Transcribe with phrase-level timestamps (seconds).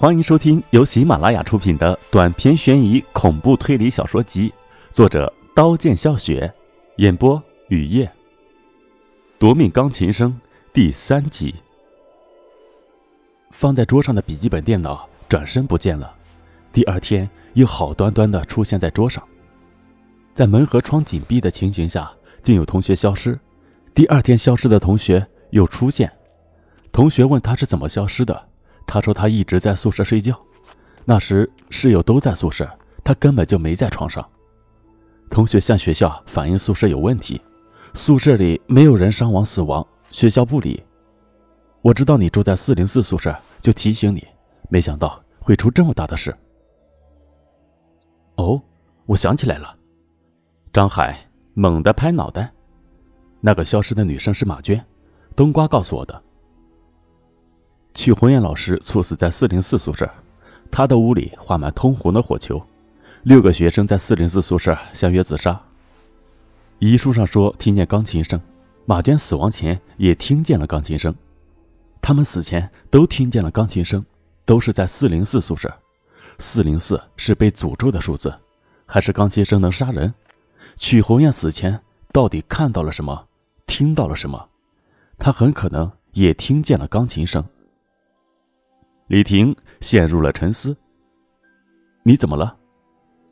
[0.00, 4.54] 欢迎收听由喜马拉雅出品的短篇悬疑恐怖推理小说集，
[4.92, 6.54] 作者刀剑笑雪，
[6.98, 8.08] 演播雨夜。
[9.40, 10.40] 夺命钢琴声
[10.72, 11.52] 第三集。
[13.50, 16.14] 放在桌上的笔记本电脑转身不见了，
[16.72, 19.20] 第二天又好端端的出现在桌上，
[20.32, 22.08] 在门和窗紧闭的情形下，
[22.40, 23.36] 竟有同学消失。
[23.92, 26.08] 第二天消失的同学又出现，
[26.92, 28.46] 同学问他是怎么消失的。
[28.88, 30.34] 他说他一直在宿舍睡觉，
[31.04, 32.66] 那时室友都在宿舍，
[33.04, 34.26] 他根本就没在床上。
[35.28, 37.38] 同学向学校反映宿舍有问题，
[37.92, 40.82] 宿舍里没有人伤亡死亡，学校不理。
[41.82, 44.26] 我知道你住在四零四宿舍，就提醒你，
[44.70, 46.34] 没想到会出这么大的事。
[48.36, 48.60] 哦，
[49.04, 49.76] 我想起来了，
[50.72, 51.14] 张海
[51.52, 52.50] 猛地拍脑袋，
[53.42, 54.82] 那个消失的女生是马娟，
[55.36, 56.22] 冬瓜告诉我的。
[57.94, 60.08] 曲红艳老师猝死在四零四宿舍，
[60.70, 62.62] 他的屋里画满通红的火球。
[63.24, 65.60] 六个学生在四零四宿舍相约自杀。
[66.78, 68.40] 遗书上说听见钢琴声，
[68.86, 71.12] 马娟死亡前也听见了钢琴声，
[72.00, 74.04] 他们死前都听见了钢琴声，
[74.44, 75.72] 都是在四零四宿舍。
[76.38, 78.32] 四零四是被诅咒的数字，
[78.86, 80.14] 还是钢琴声能杀人？
[80.76, 81.80] 曲红艳死前
[82.12, 83.26] 到底看到了什么？
[83.66, 84.48] 听到了什么？
[85.18, 87.44] 他很可能也听见了钢琴声。
[89.08, 90.76] 李婷陷入了沉思。
[92.02, 92.54] 你怎么了？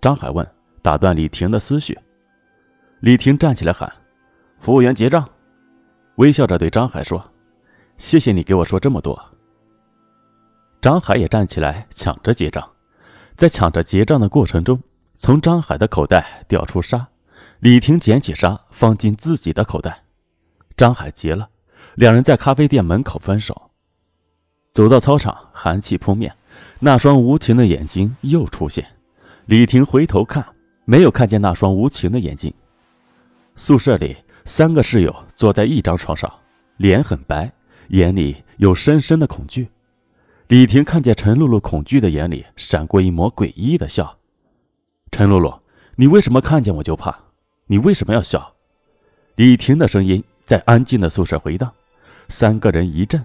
[0.00, 0.44] 张海问，
[0.82, 1.96] 打断李婷的思绪。
[2.98, 3.90] 李婷站起来喊
[4.58, 5.28] ：“服务员结账。”
[6.18, 7.24] 微笑着对张海说
[7.98, 9.16] ：“谢谢你给我说这么多。”
[10.82, 12.68] 张海也站起来抢着结账，
[13.36, 14.82] 在抢着结账的过程中，
[15.14, 17.06] 从张海的口袋掉出沙，
[17.60, 20.02] 李婷捡起沙放进自己的口袋，
[20.76, 21.48] 张海结了，
[21.94, 23.69] 两人在咖啡店门口分手。
[24.72, 26.32] 走到操场，寒气扑面，
[26.78, 28.86] 那双无情的眼睛又出现。
[29.46, 30.44] 李婷回头看，
[30.84, 32.52] 没有看见那双无情的眼睛。
[33.56, 36.32] 宿舍里三个室友坐在一张床上，
[36.76, 37.52] 脸很白，
[37.88, 39.68] 眼里有深深的恐惧。
[40.46, 44.18] 李婷看见陈露露恐惧的眼里闪过一抹诡异的笑。
[45.10, 45.60] 陈露露，
[45.96, 47.16] 你为什么看见我就怕？
[47.66, 48.54] 你为什么要笑？
[49.34, 51.72] 李婷的声音在安静的宿舍回荡，
[52.28, 53.24] 三个人一震。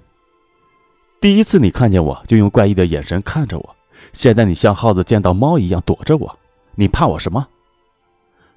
[1.25, 3.75] 第一次你看见我就用怪异的眼神看着我，
[4.13, 6.37] 现在你像耗子见到猫一样躲着我，
[6.75, 7.47] 你怕我什么？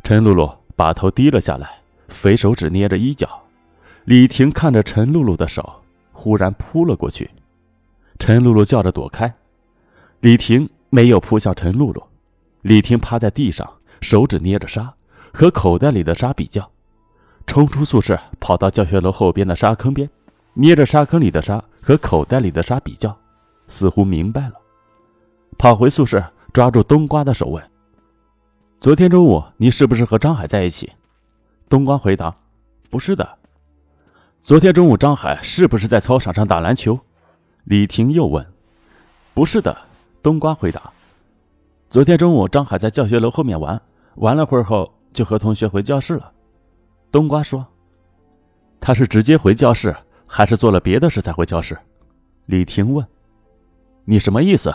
[0.03, 1.71] 陈露露把头低了下来，
[2.09, 3.27] 肥手指捏着衣角。
[4.05, 5.67] 李婷看着陈露露的手，
[6.13, 7.31] 忽然扑了过去。
[8.19, 9.33] 陈露露叫着躲开，
[10.21, 12.03] 李婷没有扑向陈露露。
[12.61, 13.67] 李婷趴在地上，
[14.03, 14.93] 手指捏着沙，
[15.33, 16.71] 和口袋里的沙比较，
[17.47, 20.11] 冲出宿舍，跑到教学楼后边的沙坑边。
[20.61, 23.17] 捏着沙坑里的沙和口袋里的沙比较，
[23.69, 24.55] 似乎明白了，
[25.57, 27.63] 跑回宿舍，抓住冬瓜的手问
[28.81, 30.91] ：“昨天中午你是不是和张海在一起？”
[31.71, 32.35] 冬瓜回答
[32.91, 33.39] ：“不是的。”
[34.43, 36.99] 昨天中午张海是不是在操场上打篮球？
[37.63, 38.45] 李婷又问
[39.35, 39.79] ：“不是的。”
[40.25, 40.93] 冬瓜回答
[41.89, 43.81] ：“昨天中午张海在教学楼后面玩，
[44.17, 46.33] 玩了会儿后就和同学回教室了。”
[47.13, 47.65] 冬瓜说
[48.81, 49.95] ：“他是直接回教室。”
[50.29, 51.77] 还是做了别的事才回教室？
[52.47, 53.05] 李婷问
[54.05, 54.73] ：“你什么意思？”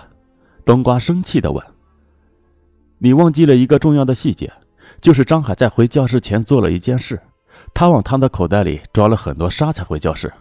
[0.66, 1.64] 冬瓜生气的问
[2.98, 4.52] ：“你忘记了一个重要的细节，
[5.00, 7.22] 就是张海在回教室前做了一件事，
[7.74, 10.34] 他往他的口袋里装了很多沙才回教室，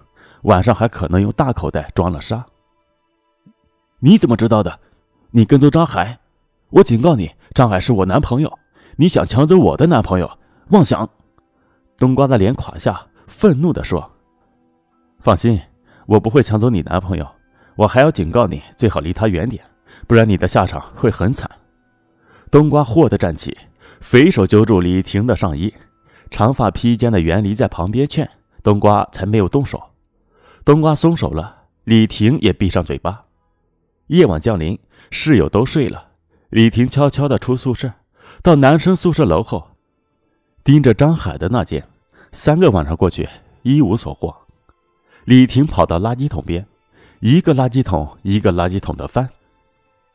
[0.43, 2.45] 晚上还可能用大口袋装了沙。
[3.99, 4.79] 你怎么知道的？
[5.31, 6.19] 你跟踪张海？
[6.71, 8.59] 我警告你，张海是我男朋友，
[8.97, 11.09] 你想抢走我的男朋友，妄想！”
[11.99, 14.12] 冬瓜的脸垮下，愤怒的说。
[15.23, 15.61] 放心，
[16.07, 17.25] 我不会抢走你男朋友。
[17.77, 19.63] 我还要警告你，最好离他远点，
[20.09, 21.49] 不然你的下场会很惨。
[22.51, 23.57] 冬瓜霍地站起，
[24.01, 25.73] 肥手揪住李婷的上衣，
[26.29, 28.29] 长发披肩的袁离在旁边劝
[28.65, 29.81] 冬瓜，才没有动手。
[30.65, 33.25] 冬瓜松手了，李婷也闭上嘴巴。
[34.09, 34.77] 夜晚降临，
[35.13, 36.09] 室友都睡了，
[36.51, 37.93] 李婷悄悄地出宿舍，
[38.43, 39.69] 到男生宿舍楼后，
[40.65, 41.87] 盯着张海的那间。
[42.33, 43.29] 三个晚上过去，
[43.63, 44.35] 一无所获。
[45.25, 46.67] 李婷跑到垃圾桶边，
[47.21, 49.29] 一个垃圾桶一个垃圾桶的翻，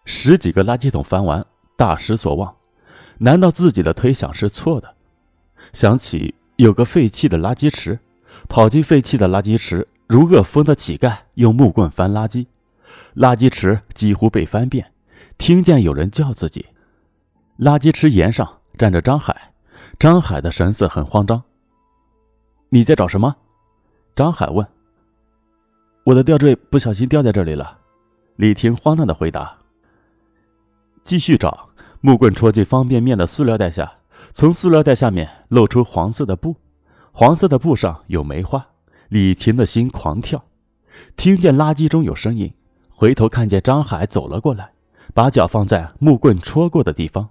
[0.03, 1.45] 十几个垃圾桶翻完，
[1.77, 2.53] 大失所望。
[3.19, 4.95] 难道自己的推想是错的？
[5.73, 7.99] 想起有个废弃的垃圾池，
[8.49, 12.45] 跑进废弃的垃圾池，如饿疯的乞丐用木棍翻垃圾，
[13.15, 14.91] 垃圾池几乎被翻遍。
[15.37, 16.65] 听见有人叫自己，
[17.59, 19.53] 垃圾池沿上站着张海，
[19.97, 21.41] 张海的神色很慌张。
[22.69, 23.35] 你在找什么？
[24.13, 24.67] 张海问。
[26.07, 27.79] 我的吊坠不小心掉在这里了，
[28.37, 29.57] 李婷慌乱的回答。
[31.03, 31.67] 继续找，
[31.99, 33.91] 木棍戳进方便面的塑料袋下，
[34.31, 36.55] 从塑料袋下面露出黄色的布，
[37.11, 38.65] 黄色的布上有梅花。
[39.09, 40.41] 李婷的心狂跳，
[41.17, 42.53] 听见垃圾中有声音，
[42.89, 44.71] 回头看见张海走了过来，
[45.13, 47.27] 把脚放在木棍戳过的地方。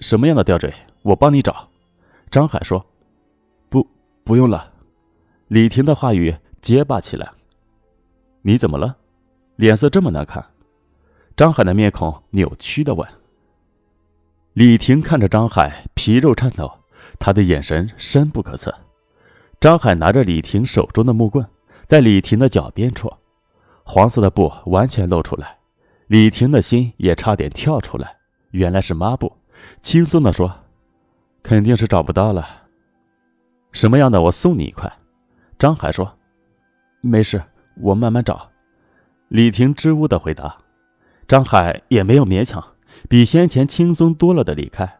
[0.00, 0.70] 什么样的吊坠？
[1.00, 1.66] 我帮你找。
[2.30, 2.84] 张海说
[3.70, 3.88] ：“不，
[4.22, 4.70] 不用了。”
[5.48, 7.30] 李婷的话语结巴起来。
[8.42, 8.96] 你怎么了？
[9.56, 10.44] 脸色这么难看？
[11.36, 13.08] 张海的面孔扭曲的问。
[14.54, 16.70] 李婷看着张海，皮肉颤抖，
[17.18, 18.74] 他的眼神深不可测。
[19.60, 21.46] 张海拿着李婷手中的木棍，
[21.86, 23.18] 在李婷的脚边戳，
[23.84, 25.58] 黄色的布完全露出来，
[26.08, 28.16] 李婷的心也差点跳出来。
[28.50, 29.32] 原来是抹布，
[29.82, 30.52] 轻松的说
[31.42, 32.48] ：“肯定是找不到了。
[33.72, 34.22] 什么样的？
[34.22, 34.90] 我送你一块。”
[35.58, 36.16] 张海说
[37.00, 37.42] ：“没事，
[37.76, 38.50] 我慢慢找。”
[39.28, 40.56] 李婷支吾的回答。
[41.26, 42.64] 张海也没有勉强，
[43.08, 44.98] 比先前轻松多了的离开。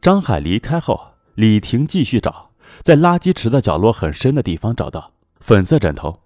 [0.00, 0.98] 张海离开后，
[1.34, 2.50] 李婷继续找。
[2.82, 6.20] 在垃圾池的角落很深的地方找到粉色枕头，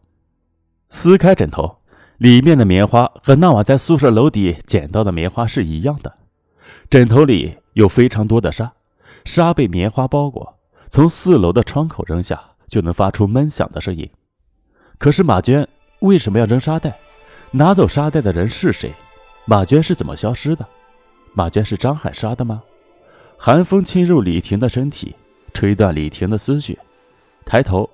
[0.88, 1.78] 撕开枕头，
[2.18, 6.18] 里面的棉花和那晚在宿舍楼底捡到的棉花是一样的。
[6.88, 8.74] 枕头里有非常多的沙，
[9.24, 14.08] 沙被棉花包裹，从四楼的窗口扔下就能发出闷响的声音。
[14.98, 15.66] 可是马娟
[16.00, 16.96] 为什么要扔沙袋？
[17.50, 18.94] 拿走沙袋的人是谁？
[19.44, 20.66] 马娟是怎么消失的？
[21.34, 22.62] 马娟是张海杀的吗？
[23.36, 25.14] 寒风侵入李婷的身体。
[25.54, 26.78] 吹断李婷的思绪，
[27.46, 27.88] 抬头，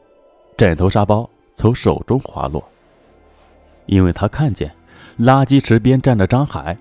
[0.57, 2.61] 枕头沙包从手中滑落。
[3.87, 4.75] 因为他看见
[5.21, 6.77] 垃圾池边站着张海，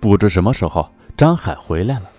[0.00, 2.10] 不知什么时候张海回来了。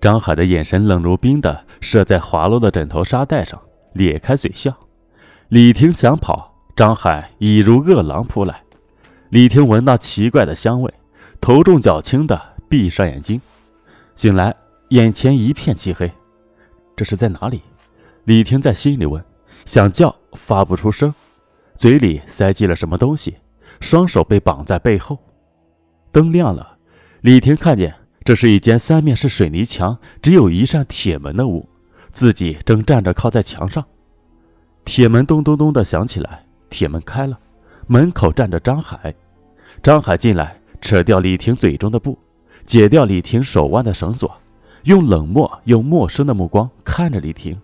[0.00, 3.60] 张海的眼神冷如冰的射在滑落的枕头沙袋上，
[3.94, 4.72] 咧开嘴笑。
[5.48, 6.47] 李婷想跑，
[6.78, 8.62] 张海已如饿狼扑来。
[9.30, 10.94] 李婷闻到奇怪的香味，
[11.40, 13.40] 头重脚轻的闭上眼睛，
[14.14, 14.54] 醒来，
[14.90, 16.08] 眼前一片漆黑。
[16.94, 17.62] 这是在哪里？
[18.26, 19.20] 李婷在心里问，
[19.64, 21.12] 想叫发不出声，
[21.74, 23.34] 嘴里塞进了什么东西，
[23.80, 25.18] 双手被绑在背后。
[26.12, 26.76] 灯亮了，
[27.22, 27.92] 李婷看见
[28.22, 31.68] 这是一间三面是水泥墙、只有一扇铁门的屋，
[32.12, 33.84] 自己正站着靠在墙上。
[34.84, 37.38] 铁门咚咚咚的响起来，铁门开了，
[37.86, 39.14] 门口站着张海。
[39.82, 42.18] 张海进来，扯掉李婷嘴中的布，
[42.64, 44.34] 解掉李婷手腕的绳索。
[44.84, 47.60] 用冷漠又陌生的目光看着李婷，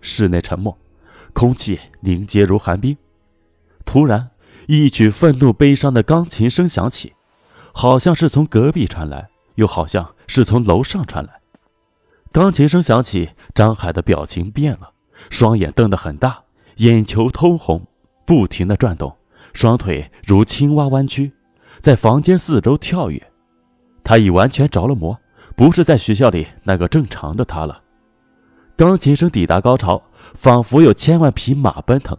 [0.00, 0.76] 室内沉默，
[1.32, 2.96] 空气凝结如寒冰。
[3.84, 4.30] 突然，
[4.66, 7.12] 一曲愤怒悲伤的钢琴声响起，
[7.72, 11.40] 好像是从隔壁传来，又好像是从楼上传来。
[12.32, 14.92] 钢琴声响起，张海的表情变了，
[15.30, 16.42] 双眼瞪得很大，
[16.76, 17.86] 眼球通红，
[18.28, 19.16] 不停的转动，
[19.54, 21.32] 双腿如青蛙弯曲，
[21.80, 23.32] 在房间四周跳跃。
[24.04, 25.18] 他已完全着了魔。
[25.56, 27.82] 不是在学校里那个正常的他了。
[28.76, 30.00] 钢琴声抵达高潮，
[30.34, 32.16] 仿佛有千万匹马奔腾，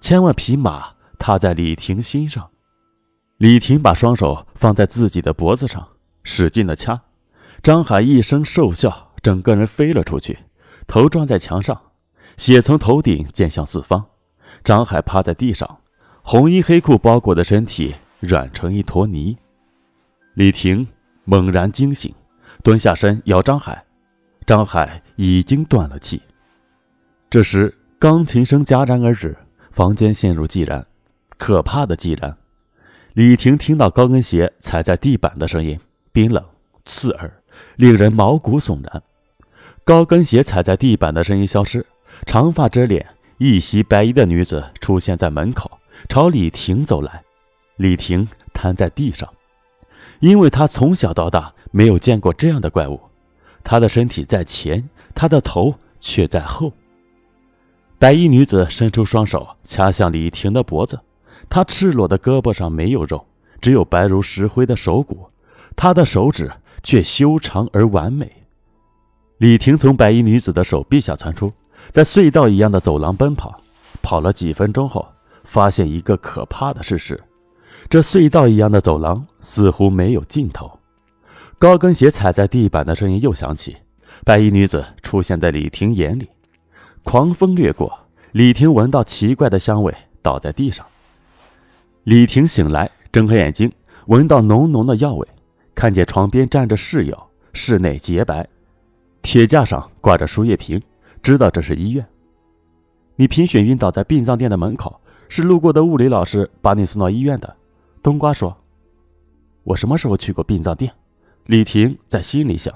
[0.00, 2.48] 千万匹马踏在李婷心上。
[3.36, 5.86] 李婷把双手放在自己的脖子上，
[6.22, 6.98] 使劲的掐。
[7.62, 10.38] 张海一声兽笑，整个人飞了出去，
[10.86, 11.78] 头撞在墙上，
[12.38, 14.06] 血从头顶溅向四方。
[14.64, 15.78] 张海趴在地上，
[16.22, 19.36] 红衣黑裤包裹的身体软成一坨泥。
[20.34, 20.86] 李婷
[21.24, 22.14] 猛然惊醒。
[22.64, 23.84] 蹲下身摇张海，
[24.46, 26.22] 张海已经断了气。
[27.28, 29.36] 这时钢琴声戛然而止，
[29.72, 30.86] 房间陷入寂然，
[31.36, 32.36] 可怕的寂然。
[33.14, 35.76] 李婷听到高跟鞋踩在地板的声音，
[36.12, 36.44] 冰冷
[36.84, 37.28] 刺耳，
[37.74, 39.02] 令人毛骨悚然。
[39.82, 41.84] 高跟鞋踩在地板的声音消失，
[42.26, 43.04] 长发遮脸、
[43.42, 45.68] 一袭白衣的女子出现在门口，
[46.08, 47.24] 朝李婷走来。
[47.74, 49.28] 李婷瘫在地上。
[50.20, 53.00] 因为她从小到大没有见过这样的怪物，
[53.64, 56.72] 她的身体在前，她的头却在后。
[57.98, 61.00] 白衣女子伸出双手掐向李婷的脖子，
[61.48, 63.26] 她赤裸的胳膊上没有肉，
[63.60, 65.28] 只有白如石灰的手骨，
[65.74, 66.48] 她的手指
[66.84, 68.30] 却修长而完美。
[69.38, 71.52] 李婷从白衣女子的手臂下窜出，
[71.90, 73.60] 在隧道一样的走廊奔跑，
[74.02, 75.06] 跑了几分钟后，
[75.44, 77.20] 发现一个可怕的事实。
[77.90, 80.78] 这隧道一样的走廊似乎没有尽头，
[81.58, 83.76] 高跟鞋踩在地板的声音又响起。
[84.24, 86.28] 白衣女子出现在李婷眼里，
[87.02, 87.92] 狂风掠过，
[88.32, 90.86] 李婷闻到奇怪的香味，倒在地上。
[92.04, 93.72] 李婷醒来，睁开眼睛，
[94.06, 95.26] 闻到浓浓的药味，
[95.74, 97.20] 看见床边站着室友，
[97.52, 98.46] 室内洁白，
[99.22, 100.80] 铁架上挂着输液瓶，
[101.22, 102.06] 知道这是医院。
[103.16, 107.56] 你贫血晕倒在殡葬店的门口，是路过的物理老师把你送到医院的。
[108.02, 108.56] 冬瓜说
[109.62, 110.92] ：“我什么时候去过殡葬店？”
[111.46, 112.74] 李婷在心里想。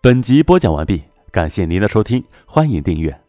[0.00, 3.20] 本集播讲完毕，感谢您的收听，欢迎订阅。